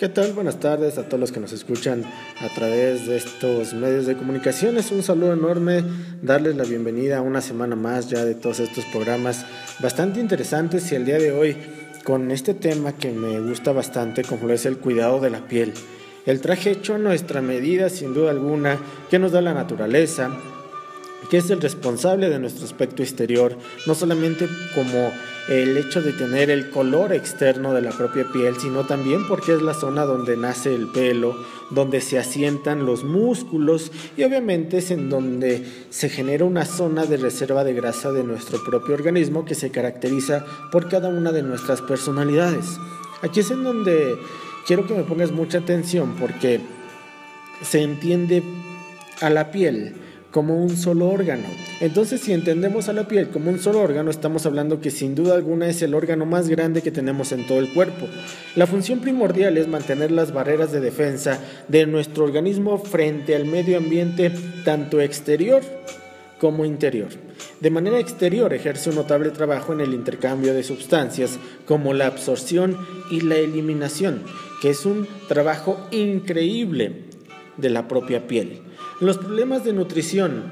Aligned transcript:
¿Qué 0.00 0.08
tal? 0.08 0.32
Buenas 0.32 0.58
tardes 0.58 0.98
a 0.98 1.04
todos 1.04 1.20
los 1.20 1.30
que 1.30 1.38
nos 1.38 1.52
escuchan 1.52 2.02
a 2.40 2.48
través 2.48 3.06
de 3.06 3.16
estos 3.16 3.74
medios 3.74 4.06
de 4.06 4.16
comunicación. 4.16 4.76
Es 4.76 4.90
un 4.90 5.04
saludo 5.04 5.32
enorme, 5.32 5.84
darles 6.20 6.56
la 6.56 6.64
bienvenida 6.64 7.18
a 7.18 7.22
una 7.22 7.40
semana 7.40 7.76
más 7.76 8.10
ya 8.10 8.24
de 8.24 8.34
todos 8.34 8.58
estos 8.58 8.84
programas 8.86 9.46
bastante 9.78 10.18
interesantes 10.18 10.90
y 10.90 10.96
el 10.96 11.04
día 11.04 11.18
de 11.18 11.30
hoy 11.30 11.56
con 12.02 12.32
este 12.32 12.54
tema 12.54 12.96
que 12.96 13.12
me 13.12 13.38
gusta 13.38 13.70
bastante 13.70 14.24
como 14.24 14.50
es 14.50 14.66
el 14.66 14.78
cuidado 14.78 15.20
de 15.20 15.30
la 15.30 15.46
piel. 15.46 15.72
El 16.26 16.40
traje 16.40 16.72
hecho 16.72 16.96
a 16.96 16.98
nuestra 16.98 17.40
medida 17.40 17.88
sin 17.88 18.14
duda 18.14 18.32
alguna 18.32 18.78
que 19.10 19.20
nos 19.20 19.30
da 19.30 19.42
la 19.42 19.54
naturaleza, 19.54 20.36
que 21.30 21.38
es 21.38 21.50
el 21.50 21.60
responsable 21.60 22.28
de 22.28 22.38
nuestro 22.38 22.64
aspecto 22.64 23.02
exterior, 23.02 23.56
no 23.86 23.94
solamente 23.94 24.48
como 24.74 25.12
el 25.48 25.76
hecho 25.76 26.00
de 26.00 26.12
tener 26.12 26.50
el 26.50 26.70
color 26.70 27.12
externo 27.12 27.74
de 27.74 27.82
la 27.82 27.90
propia 27.90 28.24
piel, 28.32 28.56
sino 28.56 28.84
también 28.86 29.26
porque 29.28 29.52
es 29.52 29.62
la 29.62 29.74
zona 29.74 30.04
donde 30.04 30.36
nace 30.36 30.74
el 30.74 30.88
pelo, 30.88 31.36
donde 31.70 32.00
se 32.00 32.18
asientan 32.18 32.86
los 32.86 33.04
músculos 33.04 33.92
y 34.16 34.24
obviamente 34.24 34.78
es 34.78 34.90
en 34.90 35.10
donde 35.10 35.64
se 35.90 36.08
genera 36.08 36.44
una 36.44 36.64
zona 36.64 37.04
de 37.04 37.18
reserva 37.18 37.64
de 37.64 37.74
grasa 37.74 38.10
de 38.12 38.24
nuestro 38.24 38.62
propio 38.64 38.94
organismo 38.94 39.44
que 39.44 39.54
se 39.54 39.70
caracteriza 39.70 40.44
por 40.72 40.88
cada 40.88 41.08
una 41.08 41.30
de 41.30 41.42
nuestras 41.42 41.82
personalidades. 41.82 42.78
Aquí 43.22 43.40
es 43.40 43.50
en 43.50 43.64
donde 43.64 44.16
quiero 44.66 44.86
que 44.86 44.94
me 44.94 45.04
pongas 45.04 45.30
mucha 45.30 45.58
atención 45.58 46.16
porque 46.18 46.60
se 47.62 47.82
entiende 47.82 48.42
a 49.20 49.30
la 49.30 49.50
piel 49.50 49.94
como 50.34 50.60
un 50.60 50.76
solo 50.76 51.06
órgano. 51.10 51.44
Entonces, 51.80 52.20
si 52.20 52.32
entendemos 52.32 52.88
a 52.88 52.92
la 52.92 53.06
piel 53.06 53.28
como 53.28 53.50
un 53.50 53.60
solo 53.60 53.80
órgano, 53.80 54.10
estamos 54.10 54.44
hablando 54.46 54.80
que 54.80 54.90
sin 54.90 55.14
duda 55.14 55.36
alguna 55.36 55.68
es 55.68 55.80
el 55.82 55.94
órgano 55.94 56.26
más 56.26 56.48
grande 56.48 56.82
que 56.82 56.90
tenemos 56.90 57.30
en 57.30 57.46
todo 57.46 57.60
el 57.60 57.72
cuerpo. 57.72 58.08
La 58.56 58.66
función 58.66 58.98
primordial 58.98 59.56
es 59.56 59.68
mantener 59.68 60.10
las 60.10 60.32
barreras 60.32 60.72
de 60.72 60.80
defensa 60.80 61.38
de 61.68 61.86
nuestro 61.86 62.24
organismo 62.24 62.78
frente 62.78 63.36
al 63.36 63.44
medio 63.44 63.76
ambiente, 63.78 64.32
tanto 64.64 65.00
exterior 65.00 65.62
como 66.40 66.64
interior. 66.64 67.10
De 67.60 67.70
manera 67.70 68.00
exterior 68.00 68.52
ejerce 68.52 68.90
un 68.90 68.96
notable 68.96 69.30
trabajo 69.30 69.72
en 69.72 69.82
el 69.82 69.94
intercambio 69.94 70.52
de 70.52 70.64
sustancias 70.64 71.38
como 71.64 71.94
la 71.94 72.08
absorción 72.08 72.76
y 73.08 73.20
la 73.20 73.36
eliminación, 73.36 74.24
que 74.60 74.70
es 74.70 74.84
un 74.84 75.06
trabajo 75.28 75.78
increíble 75.92 77.04
de 77.56 77.70
la 77.70 77.86
propia 77.86 78.26
piel. 78.26 78.73
Los 79.00 79.18
problemas 79.18 79.64
de 79.64 79.72
nutrición, 79.72 80.44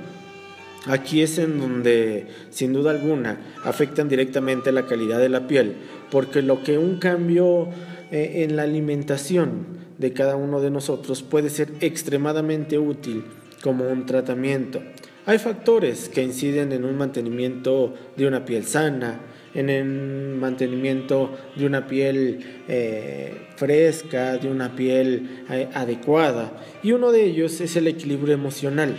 aquí 0.87 1.23
es 1.23 1.39
en 1.39 1.61
donde 1.61 2.27
sin 2.51 2.73
duda 2.73 2.91
alguna 2.91 3.39
afectan 3.65 4.09
directamente 4.09 4.73
la 4.73 4.87
calidad 4.87 5.21
de 5.21 5.29
la 5.29 5.47
piel, 5.47 5.77
porque 6.11 6.43
lo 6.43 6.63
que 6.63 6.77
un 6.77 6.99
cambio 6.99 7.69
eh, 8.11 8.45
en 8.45 8.57
la 8.57 8.65
alimentación 8.65 9.67
de 9.99 10.13
cada 10.13 10.35
uno 10.35 10.61
de 10.61 10.71
nosotros 10.71 11.23
puede 11.23 11.51
ser 11.51 11.73
extremadamente 11.81 12.79
útil 12.79 13.25
como 13.63 13.89
un 13.89 14.07
tratamiento. 14.07 14.83
Hay 15.25 15.39
factores 15.39 16.09
que 16.09 16.23
inciden 16.23 16.73
en 16.73 16.85
un 16.85 16.99
mantenimiento 16.99 17.95
de 18.17 18.27
una 18.27 18.45
piel 18.45 18.65
sana, 18.67 19.21
en 19.55 19.71
el 19.71 19.85
mantenimiento 19.85 21.31
de 21.57 21.67
una 21.67 21.87
piel 21.87 22.63
eh, 22.69 23.49
fresca, 23.57 24.39
de 24.39 24.49
una 24.49 24.75
piel 24.75 25.45
eh, 25.51 25.69
adecuada. 25.75 26.53
Y 26.83 26.93
uno 26.93 27.13
de 27.13 27.25
ellos 27.25 27.61
es 27.61 27.77
el 27.77 27.87
equilibrio 27.87 28.35
emocional, 28.35 28.95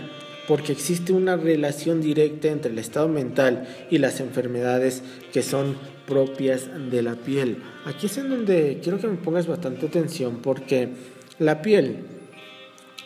porque 0.47 0.71
existe 0.71 1.13
una 1.13 1.37
relación 1.37 2.01
directa 2.01 2.49
entre 2.49 2.71
el 2.71 2.79
estado 2.79 3.07
mental 3.07 3.67
y 3.89 3.97
las 3.97 4.19
enfermedades 4.19 5.03
que 5.31 5.41
son 5.41 5.75
propias 6.07 6.69
de 6.91 7.01
la 7.01 7.15
piel. 7.15 7.57
Aquí 7.85 8.07
es 8.07 8.17
en 8.17 8.29
donde 8.29 8.79
quiero 8.81 8.99
que 8.99 9.07
me 9.07 9.17
pongas 9.17 9.47
bastante 9.47 9.85
atención, 9.85 10.39
porque 10.41 10.89
la 11.39 11.61
piel 11.61 12.05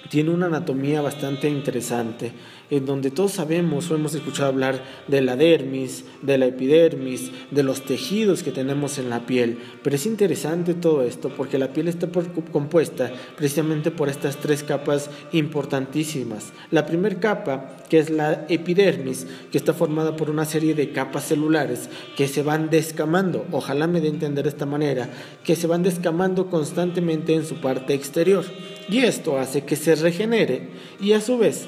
tiene 0.10 0.32
una 0.32 0.48
anatomía 0.48 1.02
bastante 1.02 1.50
interesante 1.50 2.32
en 2.70 2.86
donde 2.86 3.12
todos 3.12 3.34
sabemos 3.34 3.90
o 3.90 3.96
hemos 3.96 4.14
escuchado 4.14 4.50
hablar 4.50 4.84
de 5.08 5.22
la 5.22 5.36
dermis, 5.36 6.04
de 6.22 6.38
la 6.38 6.48
epidermis, 6.48 7.32
de 7.52 7.64
los 7.64 7.84
tejidos 7.84 8.44
que 8.44 8.52
tenemos 8.52 8.98
en 8.98 9.10
la 9.10 9.26
piel. 9.26 9.60
Pero 9.84 9.96
es 9.96 10.06
interesante 10.06 10.74
todo 10.74 11.04
esto 11.04 11.30
porque 11.30 11.58
la 11.58 11.74
piel 11.74 11.88
está 11.88 12.08
compuesta 12.52 13.12
precisamente 13.36 13.92
por 13.92 14.10
estas 14.10 14.38
tres 14.38 14.64
capas 14.64 15.10
importantísimas. 15.32 16.52
La 16.72 16.86
primera 16.86 17.20
capa, 17.20 17.78
que 17.90 18.00
es 18.00 18.10
la 18.10 18.46
epidermis, 18.50 19.28
que 19.52 19.58
está 19.58 19.74
formada 19.74 20.16
por 20.16 20.30
una 20.30 20.46
serie 20.46 20.74
de 20.74 20.92
capas 20.92 21.26
celulares 21.26 21.90
que 22.16 22.28
se 22.28 22.44
van 22.44 22.70
descamando, 22.70 23.46
ojalá 23.52 23.88
me 23.88 24.02
dé 24.02 24.10
entender 24.10 24.44
de 24.44 24.50
esta 24.50 24.66
manera, 24.66 25.10
que 25.44 25.56
se 25.56 25.68
van 25.68 25.84
descamando 25.84 26.50
constantemente 26.50 27.34
en 27.34 27.46
su 27.46 27.56
parte 27.56 27.94
exterior. 27.94 28.46
Y 28.90 29.00
esto 29.00 29.38
hace 29.38 29.64
que 29.64 29.76
se 29.76 29.96
regenere 29.96 30.70
y 31.00 31.14
a 31.14 31.22
su 31.22 31.38
vez 31.38 31.68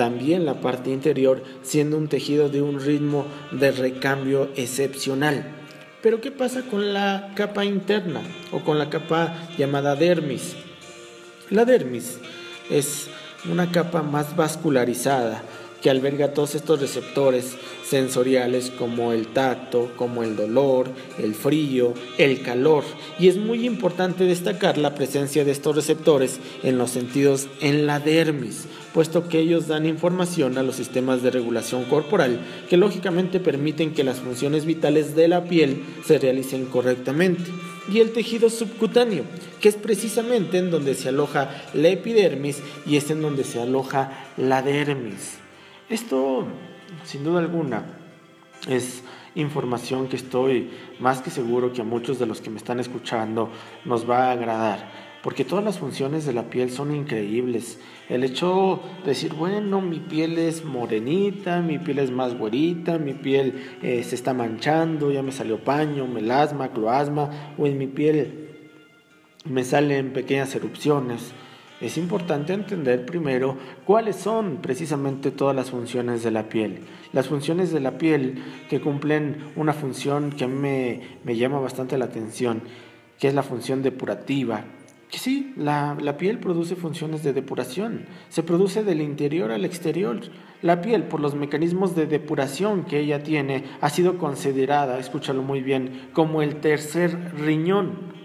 también 0.00 0.46
la 0.46 0.62
parte 0.62 0.88
interior 0.88 1.42
siendo 1.60 1.98
un 1.98 2.08
tejido 2.08 2.48
de 2.48 2.62
un 2.62 2.80
ritmo 2.80 3.26
de 3.52 3.70
recambio 3.70 4.48
excepcional. 4.56 5.44
Pero 6.02 6.22
¿qué 6.22 6.30
pasa 6.30 6.62
con 6.62 6.94
la 6.94 7.32
capa 7.34 7.66
interna 7.66 8.22
o 8.50 8.60
con 8.60 8.78
la 8.78 8.88
capa 8.88 9.50
llamada 9.58 9.96
dermis? 9.96 10.56
La 11.50 11.66
dermis 11.66 12.18
es 12.70 13.08
una 13.44 13.70
capa 13.72 14.00
más 14.00 14.34
vascularizada 14.36 15.42
que 15.80 15.90
alberga 15.90 16.34
todos 16.34 16.54
estos 16.54 16.80
receptores 16.80 17.56
sensoriales 17.84 18.70
como 18.70 19.12
el 19.12 19.28
tacto, 19.28 19.90
como 19.96 20.22
el 20.22 20.36
dolor, 20.36 20.90
el 21.18 21.34
frío, 21.34 21.94
el 22.18 22.42
calor. 22.42 22.84
Y 23.18 23.28
es 23.28 23.36
muy 23.36 23.66
importante 23.66 24.24
destacar 24.24 24.78
la 24.78 24.94
presencia 24.94 25.44
de 25.44 25.50
estos 25.50 25.74
receptores 25.74 26.38
en 26.62 26.78
los 26.78 26.90
sentidos 26.90 27.48
en 27.60 27.86
la 27.86 27.98
dermis, 27.98 28.66
puesto 28.94 29.28
que 29.28 29.40
ellos 29.40 29.66
dan 29.66 29.86
información 29.86 30.58
a 30.58 30.62
los 30.62 30.76
sistemas 30.76 31.22
de 31.22 31.30
regulación 31.30 31.84
corporal 31.84 32.40
que 32.68 32.76
lógicamente 32.76 33.40
permiten 33.40 33.92
que 33.92 34.04
las 34.04 34.18
funciones 34.18 34.64
vitales 34.64 35.16
de 35.16 35.28
la 35.28 35.44
piel 35.44 35.82
se 36.04 36.18
realicen 36.18 36.66
correctamente. 36.66 37.50
Y 37.92 37.98
el 37.98 38.12
tejido 38.12 38.50
subcutáneo, 38.50 39.24
que 39.60 39.68
es 39.68 39.74
precisamente 39.74 40.58
en 40.58 40.70
donde 40.70 40.94
se 40.94 41.08
aloja 41.08 41.50
la 41.74 41.88
epidermis 41.88 42.58
y 42.86 42.96
es 42.96 43.10
en 43.10 43.20
donde 43.20 43.42
se 43.42 43.60
aloja 43.60 44.26
la 44.36 44.62
dermis. 44.62 45.40
Esto, 45.90 46.46
sin 47.04 47.24
duda 47.24 47.40
alguna, 47.40 47.84
es 48.68 49.02
información 49.34 50.08
que 50.08 50.16
estoy 50.16 50.70
más 51.00 51.20
que 51.20 51.30
seguro 51.30 51.72
que 51.72 51.82
a 51.82 51.84
muchos 51.84 52.18
de 52.18 52.26
los 52.26 52.40
que 52.40 52.48
me 52.48 52.58
están 52.58 52.80
escuchando 52.80 53.50
nos 53.84 54.08
va 54.08 54.28
a 54.28 54.32
agradar 54.32 55.10
porque 55.22 55.44
todas 55.44 55.64
las 55.64 55.78
funciones 55.78 56.24
de 56.24 56.32
la 56.32 56.48
piel 56.48 56.70
son 56.70 56.94
increíbles. 56.94 57.78
El 58.08 58.24
hecho 58.24 58.80
de 59.02 59.10
decir, 59.10 59.34
bueno, 59.34 59.80
mi 59.80 59.98
piel 59.98 60.38
es 60.38 60.64
morenita, 60.64 61.60
mi 61.60 61.78
piel 61.78 61.98
es 61.98 62.10
más 62.10 62.36
güerita, 62.38 62.98
mi 62.98 63.12
piel 63.12 63.76
eh, 63.82 64.02
se 64.02 64.14
está 64.14 64.32
manchando, 64.32 65.10
ya 65.10 65.22
me 65.22 65.32
salió 65.32 65.62
paño, 65.62 66.06
melasma, 66.06 66.72
cloasma, 66.72 67.54
o 67.58 67.66
en 67.66 67.76
mi 67.76 67.86
piel 67.86 68.48
me 69.44 69.64
salen 69.64 70.12
pequeñas 70.12 70.54
erupciones. 70.54 71.32
Es 71.80 71.96
importante 71.96 72.52
entender 72.52 73.06
primero 73.06 73.56
cuáles 73.86 74.16
son 74.16 74.58
precisamente 74.58 75.30
todas 75.30 75.56
las 75.56 75.70
funciones 75.70 76.22
de 76.22 76.30
la 76.30 76.48
piel. 76.48 76.80
Las 77.12 77.28
funciones 77.28 77.72
de 77.72 77.80
la 77.80 77.96
piel 77.96 78.42
que 78.68 78.80
cumplen 78.80 79.52
una 79.56 79.72
función 79.72 80.30
que 80.30 80.46
me, 80.46 81.00
me 81.24 81.36
llama 81.36 81.58
bastante 81.58 81.96
la 81.96 82.04
atención, 82.06 82.62
que 83.18 83.28
es 83.28 83.34
la 83.34 83.42
función 83.42 83.82
depurativa, 83.82 84.64
sí, 85.18 85.52
la, 85.56 85.96
la, 86.00 86.16
piel 86.16 86.38
produce 86.38 86.76
funciones 86.76 87.22
de 87.22 87.32
depuración, 87.32 88.06
se 88.28 88.42
produce 88.42 88.84
del 88.84 89.00
interior 89.00 89.50
al 89.50 89.64
exterior. 89.64 90.20
La 90.62 90.82
piel, 90.82 91.04
por 91.04 91.20
los 91.20 91.34
mecanismos 91.34 91.96
de 91.96 92.06
depuración 92.06 92.84
que 92.84 93.00
ella 93.00 93.22
tiene, 93.22 93.64
ha 93.80 93.90
sido 93.90 94.18
considerada, 94.18 94.98
escúchalo 94.98 95.42
muy 95.42 95.62
bien, 95.62 96.10
como 96.12 96.42
el 96.42 96.56
tercer 96.56 97.32
riñón. 97.38 98.19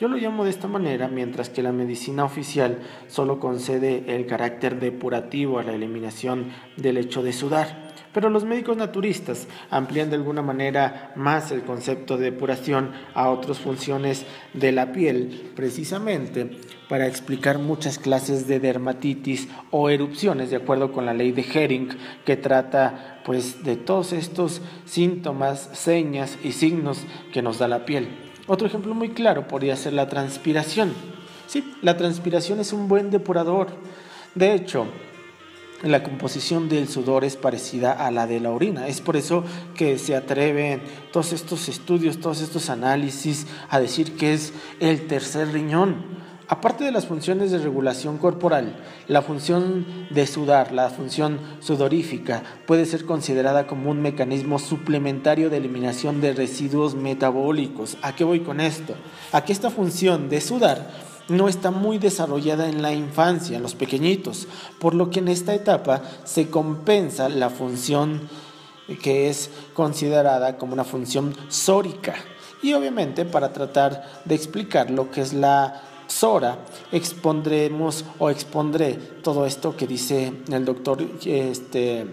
Yo 0.00 0.08
lo 0.08 0.16
llamo 0.16 0.44
de 0.44 0.50
esta 0.50 0.66
manera, 0.66 1.08
mientras 1.08 1.50
que 1.50 1.62
la 1.62 1.72
medicina 1.72 2.24
oficial 2.24 2.78
solo 3.06 3.38
concede 3.38 4.16
el 4.16 4.24
carácter 4.24 4.80
depurativo 4.80 5.58
a 5.58 5.62
la 5.62 5.74
eliminación 5.74 6.52
del 6.78 6.96
hecho 6.96 7.22
de 7.22 7.34
sudar. 7.34 7.90
Pero 8.14 8.30
los 8.30 8.46
médicos 8.46 8.78
naturistas 8.78 9.46
amplían 9.68 10.08
de 10.08 10.16
alguna 10.16 10.40
manera 10.40 11.12
más 11.16 11.52
el 11.52 11.64
concepto 11.64 12.16
de 12.16 12.30
depuración 12.30 12.92
a 13.12 13.28
otras 13.28 13.58
funciones 13.58 14.24
de 14.54 14.72
la 14.72 14.90
piel, 14.90 15.52
precisamente 15.54 16.50
para 16.88 17.06
explicar 17.06 17.58
muchas 17.58 17.98
clases 17.98 18.48
de 18.48 18.58
dermatitis 18.58 19.48
o 19.70 19.90
erupciones, 19.90 20.48
de 20.48 20.56
acuerdo 20.56 20.92
con 20.92 21.04
la 21.04 21.12
ley 21.12 21.32
de 21.32 21.42
Hering, 21.42 21.90
que 22.24 22.38
trata 22.38 23.20
pues 23.26 23.64
de 23.64 23.76
todos 23.76 24.14
estos 24.14 24.62
síntomas, 24.86 25.68
señas 25.74 26.38
y 26.42 26.52
signos 26.52 27.04
que 27.34 27.42
nos 27.42 27.58
da 27.58 27.68
la 27.68 27.84
piel. 27.84 28.29
Otro 28.50 28.66
ejemplo 28.66 28.96
muy 28.96 29.10
claro 29.10 29.46
podría 29.46 29.76
ser 29.76 29.92
la 29.92 30.08
transpiración. 30.08 30.92
Sí, 31.46 31.72
la 31.82 31.96
transpiración 31.96 32.58
es 32.58 32.72
un 32.72 32.88
buen 32.88 33.12
depurador. 33.12 33.68
De 34.34 34.54
hecho, 34.54 34.86
la 35.84 36.02
composición 36.02 36.68
del 36.68 36.88
sudor 36.88 37.22
es 37.22 37.36
parecida 37.36 37.92
a 37.92 38.10
la 38.10 38.26
de 38.26 38.40
la 38.40 38.50
orina. 38.50 38.88
Es 38.88 39.00
por 39.00 39.16
eso 39.16 39.44
que 39.76 39.98
se 39.98 40.16
atreven 40.16 40.82
todos 41.12 41.32
estos 41.32 41.68
estudios, 41.68 42.18
todos 42.18 42.40
estos 42.40 42.70
análisis 42.70 43.46
a 43.68 43.78
decir 43.78 44.16
que 44.16 44.34
es 44.34 44.52
el 44.80 45.06
tercer 45.06 45.52
riñón. 45.52 46.19
Aparte 46.52 46.82
de 46.82 46.90
las 46.90 47.06
funciones 47.06 47.52
de 47.52 47.58
regulación 47.58 48.18
corporal, 48.18 48.74
la 49.06 49.22
función 49.22 49.86
de 50.10 50.26
sudar, 50.26 50.72
la 50.72 50.90
función 50.90 51.38
sudorífica, 51.60 52.42
puede 52.66 52.86
ser 52.86 53.04
considerada 53.04 53.68
como 53.68 53.88
un 53.88 54.02
mecanismo 54.02 54.58
suplementario 54.58 55.48
de 55.48 55.58
eliminación 55.58 56.20
de 56.20 56.32
residuos 56.32 56.96
metabólicos. 56.96 57.98
¿A 58.02 58.16
qué 58.16 58.24
voy 58.24 58.40
con 58.40 58.58
esto? 58.58 58.96
A 59.30 59.44
que 59.44 59.52
esta 59.52 59.70
función 59.70 60.28
de 60.28 60.40
sudar 60.40 60.90
no 61.28 61.46
está 61.46 61.70
muy 61.70 61.98
desarrollada 61.98 62.68
en 62.68 62.82
la 62.82 62.92
infancia, 62.92 63.56
en 63.56 63.62
los 63.62 63.76
pequeñitos, 63.76 64.48
por 64.80 64.96
lo 64.96 65.08
que 65.08 65.20
en 65.20 65.28
esta 65.28 65.54
etapa 65.54 66.02
se 66.24 66.50
compensa 66.50 67.28
la 67.28 67.50
función 67.50 68.28
que 69.04 69.30
es 69.30 69.50
considerada 69.72 70.58
como 70.58 70.72
una 70.72 70.82
función 70.82 71.32
sórica. 71.46 72.16
Y 72.60 72.72
obviamente 72.72 73.24
para 73.24 73.52
tratar 73.52 74.04
de 74.24 74.34
explicar 74.34 74.90
lo 74.90 75.12
que 75.12 75.20
es 75.20 75.32
la 75.32 75.84
Sora, 76.10 76.58
expondremos 76.90 78.04
o 78.18 78.30
expondré 78.30 78.94
todo 79.22 79.46
esto 79.46 79.76
que 79.76 79.86
dice 79.86 80.32
el 80.50 80.64
doctor 80.64 80.98
este, 81.24 82.04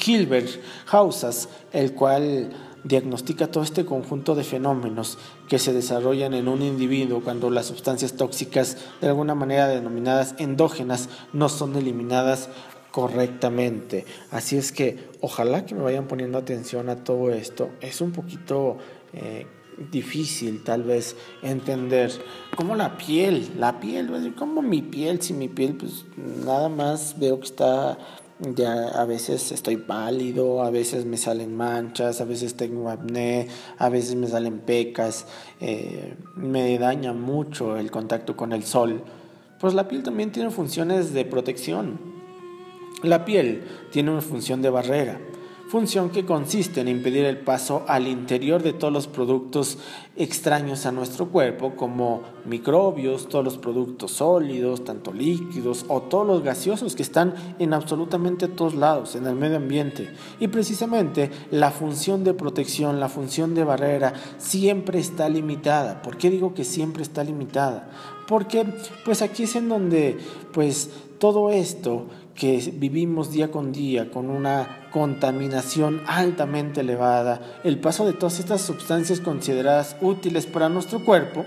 Gilbert 0.00 0.48
Hausas, 0.90 1.50
el 1.72 1.92
cual 1.92 2.50
diagnostica 2.84 3.50
todo 3.50 3.62
este 3.62 3.84
conjunto 3.84 4.34
de 4.34 4.42
fenómenos 4.42 5.18
que 5.48 5.58
se 5.58 5.74
desarrollan 5.74 6.32
en 6.32 6.48
un 6.48 6.62
individuo 6.62 7.20
cuando 7.22 7.50
las 7.50 7.66
sustancias 7.66 8.14
tóxicas, 8.14 8.78
de 9.02 9.08
alguna 9.08 9.34
manera 9.34 9.68
denominadas 9.68 10.34
endógenas, 10.38 11.10
no 11.34 11.50
son 11.50 11.76
eliminadas 11.76 12.48
correctamente. 12.90 14.06
Así 14.30 14.56
es 14.56 14.72
que 14.72 15.10
ojalá 15.20 15.66
que 15.66 15.74
me 15.74 15.82
vayan 15.82 16.08
poniendo 16.08 16.38
atención 16.38 16.88
a 16.88 17.04
todo 17.04 17.30
esto. 17.32 17.68
Es 17.82 18.00
un 18.00 18.12
poquito 18.12 18.78
eh, 19.12 19.46
difícil 19.90 20.62
tal 20.62 20.82
vez 20.82 21.16
entender 21.42 22.12
como 22.56 22.76
la 22.76 22.96
piel, 22.96 23.48
la 23.58 23.80
piel, 23.80 24.34
como 24.36 24.62
mi 24.62 24.82
piel, 24.82 25.22
si 25.22 25.32
mi 25.32 25.48
piel 25.48 25.74
pues 25.76 26.04
nada 26.44 26.68
más 26.68 27.16
veo 27.18 27.38
que 27.40 27.46
está 27.46 27.98
ya 28.40 28.88
a 28.88 29.04
veces 29.04 29.50
estoy 29.50 29.76
pálido, 29.76 30.62
a 30.62 30.70
veces 30.70 31.04
me 31.04 31.16
salen 31.16 31.56
manchas, 31.56 32.20
a 32.20 32.24
veces 32.24 32.54
tengo 32.54 32.88
acné, 32.88 33.48
a 33.78 33.88
veces 33.88 34.14
me 34.14 34.28
salen 34.28 34.60
pecas, 34.60 35.26
eh, 35.60 36.16
me 36.36 36.78
daña 36.78 37.12
mucho 37.12 37.76
el 37.76 37.90
contacto 37.90 38.36
con 38.36 38.52
el 38.52 38.64
sol. 38.64 39.02
Pues 39.58 39.74
la 39.74 39.88
piel 39.88 40.04
también 40.04 40.30
tiene 40.30 40.50
funciones 40.50 41.12
de 41.12 41.24
protección. 41.24 41.98
La 43.02 43.24
piel 43.24 43.64
tiene 43.90 44.10
una 44.12 44.20
función 44.20 44.62
de 44.62 44.70
barrera 44.70 45.20
función 45.68 46.08
que 46.08 46.24
consiste 46.24 46.80
en 46.80 46.88
impedir 46.88 47.26
el 47.26 47.38
paso 47.38 47.84
al 47.88 48.08
interior 48.08 48.62
de 48.62 48.72
todos 48.72 48.92
los 48.92 49.06
productos 49.06 49.78
extraños 50.16 50.86
a 50.86 50.92
nuestro 50.92 51.28
cuerpo, 51.28 51.76
como 51.76 52.22
microbios, 52.46 53.28
todos 53.28 53.44
los 53.44 53.58
productos 53.58 54.12
sólidos, 54.12 54.84
tanto 54.84 55.12
líquidos 55.12 55.84
o 55.88 56.00
todos 56.00 56.26
los 56.26 56.42
gaseosos 56.42 56.96
que 56.96 57.02
están 57.02 57.34
en 57.58 57.74
absolutamente 57.74 58.48
todos 58.48 58.74
lados, 58.74 59.14
en 59.14 59.26
el 59.26 59.34
medio 59.34 59.58
ambiente. 59.58 60.08
Y 60.40 60.48
precisamente 60.48 61.30
la 61.50 61.70
función 61.70 62.24
de 62.24 62.32
protección, 62.32 62.98
la 62.98 63.10
función 63.10 63.54
de 63.54 63.64
barrera, 63.64 64.14
siempre 64.38 64.98
está 64.98 65.28
limitada. 65.28 66.00
¿Por 66.00 66.16
qué 66.16 66.30
digo 66.30 66.54
que 66.54 66.64
siempre 66.64 67.02
está 67.02 67.22
limitada? 67.24 67.90
Porque 68.26 68.66
pues 69.04 69.20
aquí 69.20 69.42
es 69.42 69.54
en 69.54 69.68
donde 69.68 70.16
pues 70.52 70.90
todo 71.18 71.50
esto 71.50 72.06
que 72.38 72.72
vivimos 72.74 73.32
día 73.32 73.50
con 73.50 73.72
día 73.72 74.10
con 74.10 74.30
una 74.30 74.88
contaminación 74.92 76.02
altamente 76.06 76.82
elevada, 76.82 77.60
el 77.64 77.80
paso 77.80 78.06
de 78.06 78.12
todas 78.12 78.38
estas 78.38 78.62
sustancias 78.62 79.20
consideradas 79.20 79.96
útiles 80.00 80.46
para 80.46 80.68
nuestro 80.68 81.04
cuerpo, 81.04 81.44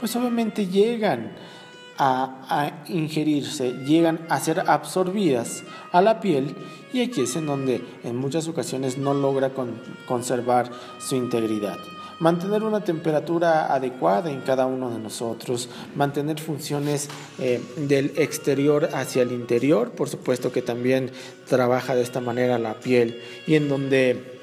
pues 0.00 0.16
obviamente 0.16 0.66
llegan 0.66 1.32
a, 1.96 2.82
ingerirse, 2.88 3.72
llegan 3.84 4.26
a 4.28 4.40
ser 4.40 4.64
absorbidas 4.66 5.62
a 5.92 6.02
la 6.02 6.20
piel 6.20 6.56
y 6.92 7.02
aquí 7.02 7.20
es 7.20 7.36
en 7.36 7.46
donde 7.46 7.84
en 8.02 8.16
muchas 8.16 8.48
ocasiones 8.48 8.98
no 8.98 9.14
logra 9.14 9.52
conservar 10.08 10.72
su 10.98 11.14
integridad 11.14 11.78
mantener 12.22 12.62
una 12.62 12.84
temperatura 12.84 13.74
adecuada 13.74 14.30
en 14.30 14.42
cada 14.42 14.64
uno 14.66 14.90
de 14.90 15.00
nosotros, 15.00 15.68
mantener 15.96 16.38
funciones 16.38 17.08
eh, 17.40 17.60
del 17.76 18.12
exterior 18.16 18.90
hacia 18.94 19.22
el 19.22 19.32
interior, 19.32 19.90
por 19.90 20.08
supuesto 20.08 20.52
que 20.52 20.62
también 20.62 21.10
trabaja 21.48 21.96
de 21.96 22.02
esta 22.02 22.20
manera 22.20 22.60
la 22.60 22.74
piel 22.74 23.20
y 23.48 23.56
en 23.56 23.68
donde 23.68 24.38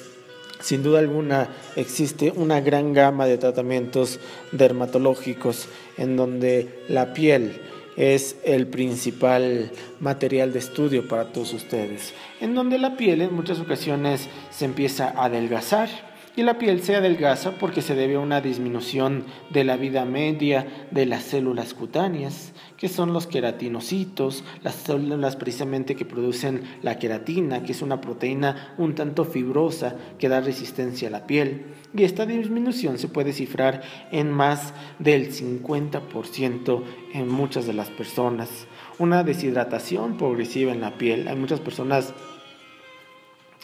sin 0.60 0.84
duda 0.84 1.00
alguna 1.00 1.48
existe 1.78 2.34
una 2.36 2.60
gran 2.60 2.94
gama 2.94 3.26
de 3.26 3.38
tratamientos 3.38 4.20
dermatológicos 4.52 5.70
en 5.96 6.18
donde 6.18 6.84
la 6.90 7.14
piel 7.14 7.62
es 7.96 8.36
el 8.44 8.68
principal 8.68 9.72
material 10.02 10.52
de 10.52 10.60
estudio 10.60 11.08
para 11.08 11.31
todos 11.31 11.54
ustedes, 11.54 12.14
en 12.42 12.56
donde 12.56 12.78
la 12.78 12.98
piel 12.98 13.22
en 13.22 13.34
muchas 13.34 13.62
ocasiones 13.62 14.28
se 14.52 14.66
empieza 14.66 15.14
a 15.16 15.26
adelgazar, 15.26 16.08
y 16.39 16.44
la 16.44 16.57
piel 16.57 16.81
se 16.81 16.95
adelgaza 16.95 17.57
porque 17.57 17.81
se 17.81 17.95
debe 17.95 18.15
a 18.15 18.19
una 18.19 18.39
disminución 18.39 19.25
de 19.50 19.65
la 19.65 19.75
vida 19.75 20.06
media 20.06 20.88
de 20.89 21.06
las 21.06 21.24
células 21.24 21.74
cutáneas, 21.74 22.53
que 22.77 22.88
son 22.88 23.12
los 23.12 23.27
queratinocitos, 23.27 24.45
las 24.63 24.75
células 24.75 25.36
precisamente 25.36 25.97
que 25.97 26.06
producen 26.06 26.63
la 26.81 26.97
queratina, 26.97 27.63
que 27.63 27.74
es 27.74 27.81
una 27.81 28.00
proteína 28.00 28.74
un 28.77 28.95
tanto 28.95 29.25
fibrosa 29.25 29.97
que 30.18 30.30
da 30.30 30.39
resistencia 30.39 31.09
a 31.09 31.12
la 31.12 31.27
piel. 31.27 31.74
Y 31.94 32.06
esta 32.06 32.25
disminución 32.25 33.00
se 33.00 33.09
puede 33.09 33.33
cifrar 33.33 33.81
en 34.13 34.31
más 34.31 34.74
del 34.97 35.33
50% 35.33 36.83
en 37.15 37.27
muchas 37.27 37.68
de 37.68 37.74
las 37.74 37.89
personas. 37.89 38.65
Una 38.97 39.25
deshidratación 39.25 40.15
progresiva 40.15 40.71
en 40.71 40.80
la 40.80 40.97
piel. 40.97 41.27
Hay 41.27 41.35
muchas 41.35 41.59
personas 41.59 42.13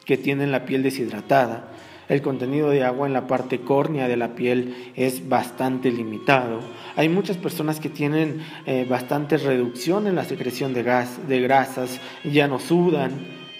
que 0.03 0.17
tienen 0.17 0.51
la 0.51 0.65
piel 0.65 0.83
deshidratada 0.83 1.69
el 2.09 2.21
contenido 2.21 2.69
de 2.69 2.83
agua 2.83 3.07
en 3.07 3.13
la 3.13 3.27
parte 3.27 3.61
córnea 3.61 4.07
de 4.07 4.17
la 4.17 4.35
piel 4.35 4.91
es 4.95 5.27
bastante 5.27 5.91
limitado. 5.91 6.59
Hay 6.95 7.09
muchas 7.09 7.37
personas 7.37 7.79
que 7.79 7.89
tienen 7.89 8.41
eh, 8.65 8.85
bastante 8.89 9.37
reducción 9.37 10.07
en 10.07 10.15
la 10.15 10.23
secreción 10.23 10.73
de, 10.73 10.83
gas, 10.83 11.27
de 11.27 11.41
grasas, 11.41 11.99
ya 12.23 12.47
no 12.47 12.59
sudan, 12.59 13.11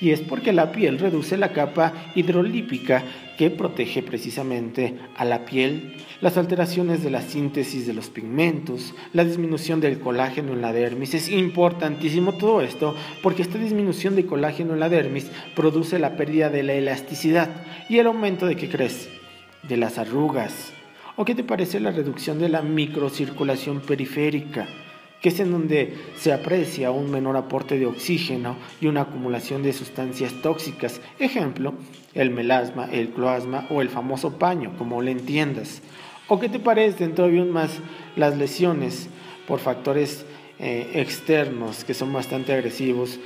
y 0.02 0.12
es 0.12 0.22
porque 0.22 0.54
la 0.54 0.72
piel 0.72 1.00
reduce 1.00 1.38
la 1.38 1.52
capa 1.52 1.94
hidrolípica 2.16 3.04
que 3.38 3.50
protege 3.50 4.02
precisamente 4.02 4.96
a 5.18 5.26
la 5.26 5.46
piel, 5.46 5.96
las 6.22 6.38
alteraciones 6.38 7.04
de 7.04 7.10
la 7.10 7.22
síntesis 7.22 7.86
de 7.86 7.94
los 7.94 8.10
pigmentos, 8.10 8.94
la 9.14 9.26
disminución 9.26 9.82
del 9.82 10.00
colágeno 10.00 10.54
en 10.54 10.62
la 10.62 10.74
dermis. 10.74 11.14
Es 11.14 11.30
importantísimo 11.30 12.34
todo 12.34 12.62
esto 12.62 12.96
porque 13.22 13.42
esta 13.42 13.58
disminución 13.58 14.16
de 14.16 14.26
colágeno 14.26 14.74
en 14.74 14.80
la 14.80 14.90
dermis 14.90 15.30
produce 15.56 16.00
la 16.00 16.16
pérdida 16.16 16.50
de 16.50 16.64
la 16.64 16.74
elasticidad 16.74 17.50
y 17.90 18.00
el 18.00 18.08
aumento 18.08 18.46
de 18.46 18.56
qué 18.56 18.70
crees? 18.70 19.10
De 19.64 19.78
las 19.78 19.98
arrugas. 19.98 20.74
¿O 21.18 21.26
qué 21.26 21.36
te 21.36 21.44
parece 21.44 21.80
la 21.80 21.92
reducción 21.92 22.40
de 22.40 22.50
la 22.50 22.62
microcirculación 22.62 23.80
periférica? 23.80 24.68
Que 25.22 25.30
es 25.30 25.40
en 25.40 25.52
donde 25.52 25.94
se 26.18 26.34
aprecia 26.34 26.92
un 26.92 27.10
menor 27.10 27.36
aporte 27.38 27.80
de 27.80 27.86
oxígeno 27.86 28.58
y 28.80 28.88
una 28.88 29.02
acumulación 29.02 29.64
de 29.64 29.74
sustancias 29.74 30.34
tóxicas, 30.42 31.02
ejemplo, 31.20 31.74
el 32.14 32.30
melasma, 32.30 32.90
el 32.92 33.10
cloasma 33.10 33.68
o 33.70 33.82
el 33.82 33.90
famoso 33.90 34.38
paño, 34.38 34.74
como 34.78 35.02
le 35.02 35.12
entiendas. 35.12 35.82
¿O 36.28 36.40
qué 36.40 36.50
te 36.50 36.60
parecen 36.60 37.16
todavía 37.16 37.46
más 37.46 37.80
las 38.16 38.38
lesiones 38.38 39.10
por 39.48 39.60
factores 39.60 40.26
eh, 40.58 40.92
externos 40.96 41.84
que 41.84 41.94
son 41.94 42.14
bastante 42.14 42.54
agresivos, 42.54 43.20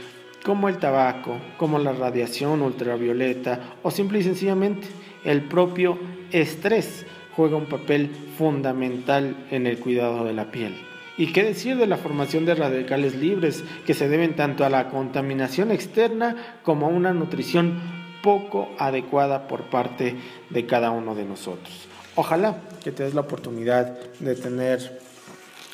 como 0.44 0.68
el 0.70 0.78
tabaco, 0.78 1.38
como 1.58 1.80
la 1.80 1.92
radiación 1.92 2.62
ultravioleta 2.62 3.76
o 3.84 3.92
simple 3.92 4.20
y 4.20 4.24
sencillamente 4.24 4.88
el 5.24 5.44
propio 5.44 6.00
estrés 6.32 7.06
juega 7.36 7.58
un 7.58 7.68
papel 7.68 8.10
fundamental 8.38 9.46
en 9.52 9.68
el 9.68 9.78
cuidado 9.80 10.26
de 10.26 10.34
la 10.34 10.52
piel? 10.52 10.89
¿Y 11.20 11.34
qué 11.34 11.44
decir 11.44 11.76
de 11.76 11.86
la 11.86 11.98
formación 11.98 12.46
de 12.46 12.56
radicales 12.56 13.14
libres 13.14 13.66
que 13.86 13.94
se 13.94 14.08
deben 14.08 14.38
tanto 14.38 14.64
a 14.64 14.70
la 14.70 14.88
contaminación 14.88 15.70
externa 15.70 16.62
como 16.64 16.86
a 16.86 16.90
una 16.90 17.14
nutrición 17.14 17.82
poco 18.24 18.70
adecuada 18.80 19.46
por 19.50 19.64
parte 19.64 20.16
de 20.50 20.66
cada 20.66 20.92
uno 20.92 21.16
de 21.16 21.26
nosotros? 21.26 21.90
Ojalá 22.16 22.62
que 22.82 22.94
te 22.94 23.04
des 23.04 23.16
la 23.16 23.22
oportunidad 23.22 24.00
de 24.22 24.34
tener 24.36 25.02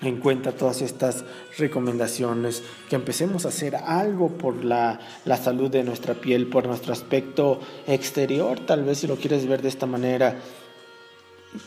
en 0.01 0.17
cuenta 0.17 0.51
todas 0.51 0.81
estas 0.81 1.23
recomendaciones, 1.59 2.63
que 2.89 2.95
empecemos 2.95 3.45
a 3.45 3.49
hacer 3.49 3.75
algo 3.75 4.29
por 4.29 4.65
la, 4.65 4.99
la, 5.25 5.37
salud 5.37 5.69
de 5.69 5.83
nuestra 5.83 6.15
piel, 6.15 6.47
por 6.47 6.65
nuestro 6.65 6.91
aspecto 6.91 7.59
exterior, 7.85 8.61
tal 8.61 8.83
vez 8.83 8.97
si 8.97 9.07
lo 9.07 9.17
quieres 9.17 9.45
ver 9.45 9.61
de 9.61 9.69
esta 9.69 9.85
manera, 9.85 10.37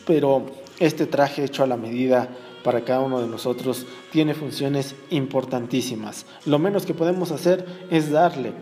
pero 0.05 0.47
este 0.79 1.05
traje 1.05 1.45
hecho 1.45 1.63
a 1.63 1.67
la 1.67 1.77
medida 1.77 2.29
para 2.63 2.83
cada 2.83 3.01
uno 3.01 3.21
de 3.21 3.27
nosotros 3.27 3.85
tiene 4.11 4.33
funciones 4.33 4.95
importantísimas. 5.09 6.25
Lo 6.45 6.59
menos 6.59 6.85
que 6.85 6.93
podemos 6.93 7.31
hacer 7.31 7.65
es 7.89 8.11
darle 8.11 8.53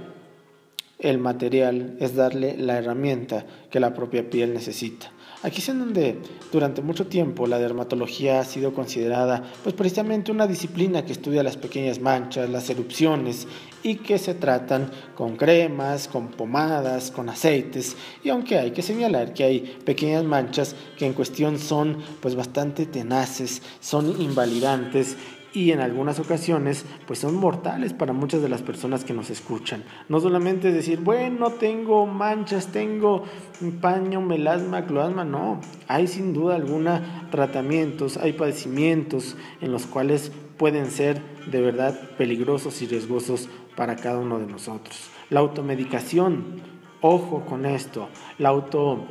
el 1.00 1.18
material, 1.18 1.98
es 2.00 2.16
darle 2.16 2.58
la 2.58 2.78
herramienta 2.78 3.46
que 3.70 3.80
la 3.80 3.94
propia 3.94 4.30
piel 4.30 4.54
necesita. 4.54 5.12
Aquí 5.44 5.62
es 5.62 5.70
en 5.70 5.78
donde 5.78 6.20
durante 6.52 6.82
mucho 6.82 7.06
tiempo 7.06 7.46
la 7.46 7.60
dermatología 7.60 8.40
ha 8.40 8.44
sido 8.44 8.74
considerada 8.74 9.44
pues 9.62 9.76
precisamente 9.76 10.32
una 10.32 10.48
disciplina 10.48 11.06
que 11.06 11.12
estudia 11.12 11.44
las 11.44 11.58
pequeñas 11.58 12.00
manchas, 12.00 12.50
las 12.50 12.68
erupciones 12.72 13.48
y 13.84 13.98
que 13.98 14.18
se 14.18 14.34
tratan 14.34 14.90
con 15.16 15.38
cremas, 15.38 16.08
con 16.08 16.30
pomadas, 16.30 17.12
con 17.12 17.30
aceites. 17.30 17.96
Y 18.24 18.30
aunque 18.30 18.58
hay 18.58 18.72
que 18.72 18.82
señalar 18.82 19.34
que 19.34 19.44
hay 19.44 19.60
pequeñas 19.86 20.24
manchas 20.24 20.76
que 20.98 21.06
en 21.06 21.14
cuestión 21.14 21.60
son 21.60 21.98
pues 22.20 22.34
bastante 22.34 22.88
tenaces, 22.88 23.62
son 23.80 24.20
invalidantes 24.20 25.18
y 25.54 25.72
en 25.72 25.80
algunas 25.80 26.20
ocasiones 26.20 26.86
pues 27.06 27.20
son 27.20 27.36
mortales 27.36 27.94
para 27.94 28.14
muchas 28.14 28.42
de 28.42 28.50
las 28.50 28.62
personas 28.62 29.04
que 29.04 29.14
nos 29.14 29.30
escuchan. 29.30 29.84
No 30.10 30.20
solamente 30.20 30.72
decir, 30.72 31.00
bueno, 31.00 31.52
tengo 31.52 32.06
manchas, 32.06 32.68
tengo 32.68 33.24
paño, 33.82 34.22
melasma, 34.22 34.86
cloasma, 34.86 35.24
no, 35.24 35.60
hay 35.88 36.08
sin 36.08 36.34
duda 36.34 36.56
alguna 36.56 37.28
tratamientos, 37.32 38.18
hay 38.18 38.34
padecimientos 38.34 39.36
en 39.62 39.72
los 39.72 39.86
cuales 39.86 40.32
pueden 40.58 40.92
ser 40.92 41.22
de 41.50 41.62
verdad 41.62 42.00
peligrosos 42.18 42.82
y 42.82 42.88
riesgosos 42.88 43.50
para 43.76 43.96
cada 43.96 44.20
uno 44.20 44.40
de 44.40 44.48
nosotros. 44.48 45.10
La 45.30 45.40
automedicación, 45.40 46.62
ojo 47.02 47.46
con 47.46 47.66
esto, 47.66 48.10
la 48.38 48.50
auto 48.50 49.06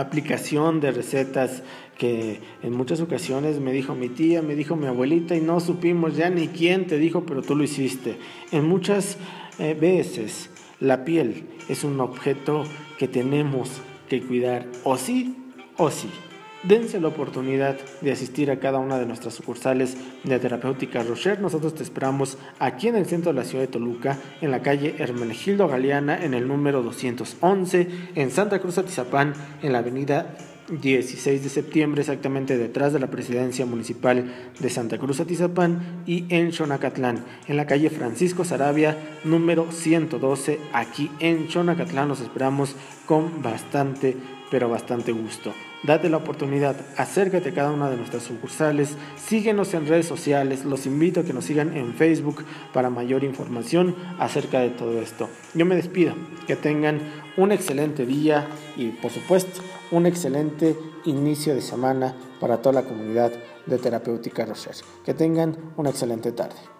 aplicación 0.00 0.80
de 0.80 0.92
recetas 0.92 1.62
que 1.98 2.40
en 2.62 2.72
muchas 2.72 3.00
ocasiones 3.00 3.60
me 3.60 3.72
dijo 3.72 3.94
mi 3.94 4.08
tía, 4.08 4.42
me 4.42 4.54
dijo 4.54 4.76
mi 4.76 4.86
abuelita 4.86 5.34
y 5.34 5.40
no 5.40 5.60
supimos 5.60 6.16
ya 6.16 6.30
ni 6.30 6.48
quién 6.48 6.86
te 6.86 6.98
dijo, 6.98 7.24
pero 7.24 7.42
tú 7.42 7.56
lo 7.56 7.64
hiciste. 7.64 8.18
En 8.52 8.66
muchas 8.66 9.16
eh, 9.58 9.74
veces 9.74 10.50
la 10.80 11.04
piel 11.04 11.44
es 11.68 11.84
un 11.84 12.00
objeto 12.00 12.64
que 12.98 13.08
tenemos 13.08 13.70
que 14.08 14.22
cuidar 14.22 14.66
o 14.84 14.96
sí 14.96 15.36
o 15.76 15.90
sí. 15.90 16.10
Dense 16.66 17.00
la 17.00 17.08
oportunidad 17.08 17.76
de 18.00 18.10
asistir 18.10 18.50
a 18.50 18.58
cada 18.58 18.78
una 18.78 18.98
de 18.98 19.06
nuestras 19.06 19.34
sucursales 19.34 19.96
de 20.24 20.38
Terapéutica 20.40 21.04
Rocher. 21.04 21.40
Nosotros 21.40 21.76
te 21.76 21.84
esperamos 21.84 22.38
aquí 22.58 22.88
en 22.88 22.96
el 22.96 23.06
centro 23.06 23.32
de 23.32 23.38
la 23.38 23.44
ciudad 23.44 23.62
de 23.62 23.68
Toluca, 23.68 24.18
en 24.40 24.50
la 24.50 24.62
calle 24.62 24.96
Hermenegildo 24.98 25.68
Galeana, 25.68 26.24
en 26.24 26.34
el 26.34 26.48
número 26.48 26.82
211, 26.82 27.88
en 28.16 28.30
Santa 28.32 28.58
Cruz 28.58 28.78
Atizapán, 28.78 29.34
en 29.62 29.72
la 29.72 29.78
avenida 29.78 30.36
16 30.68 31.44
de 31.44 31.48
septiembre, 31.48 32.00
exactamente 32.00 32.58
detrás 32.58 32.92
de 32.92 32.98
la 32.98 33.06
presidencia 33.06 33.64
municipal 33.66 34.34
de 34.58 34.68
Santa 34.68 34.98
Cruz 34.98 35.20
Atizapán 35.20 36.02
y 36.06 36.24
en 36.28 36.52
Xonacatlán, 36.52 37.24
en 37.46 37.56
la 37.56 37.66
calle 37.66 37.90
Francisco 37.90 38.44
Sarabia, 38.44 38.98
número 39.22 39.70
112, 39.70 40.58
aquí 40.72 41.10
en 41.20 41.48
Xonacatlán. 41.48 42.08
Nos 42.08 42.20
esperamos 42.20 42.74
con 43.06 43.42
bastante, 43.42 44.16
pero 44.50 44.68
bastante 44.68 45.12
gusto. 45.12 45.52
Date 45.82 46.08
la 46.08 46.16
oportunidad, 46.16 46.76
acércate 46.96 47.50
a 47.50 47.54
cada 47.54 47.70
una 47.70 47.90
de 47.90 47.96
nuestras 47.96 48.22
sucursales, 48.22 48.96
síguenos 49.16 49.74
en 49.74 49.86
redes 49.86 50.06
sociales, 50.06 50.64
los 50.64 50.86
invito 50.86 51.20
a 51.20 51.24
que 51.24 51.32
nos 51.32 51.44
sigan 51.44 51.76
en 51.76 51.94
Facebook 51.94 52.44
para 52.72 52.90
mayor 52.90 53.24
información 53.24 53.94
acerca 54.18 54.60
de 54.60 54.70
todo 54.70 55.00
esto. 55.00 55.28
Yo 55.54 55.66
me 55.66 55.76
despido, 55.76 56.14
que 56.46 56.56
tengan 56.56 57.00
un 57.36 57.52
excelente 57.52 58.06
día 58.06 58.48
y 58.76 58.88
por 58.88 59.10
supuesto 59.10 59.60
un 59.90 60.06
excelente 60.06 60.76
inicio 61.04 61.54
de 61.54 61.62
semana 61.62 62.14
para 62.40 62.58
toda 62.58 62.82
la 62.82 62.88
comunidad 62.88 63.32
de 63.66 63.78
Terapéutica 63.78 64.44
Rocher. 64.44 64.74
Que 65.04 65.14
tengan 65.14 65.56
una 65.76 65.90
excelente 65.90 66.32
tarde. 66.32 66.75